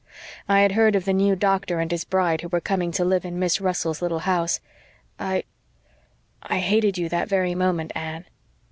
[0.49, 3.23] I had heard of the new doctor and his bride who were coming to live
[3.23, 4.59] in Miss Russell's little house.
[5.19, 5.43] I
[6.41, 8.25] I hated you that very moment, Anne."